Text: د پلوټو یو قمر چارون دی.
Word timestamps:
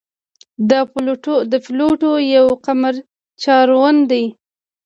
د 1.51 1.53
پلوټو 1.63 2.11
یو 2.35 2.47
قمر 2.65 2.95
چارون 3.43 3.95
دی. 4.09 4.23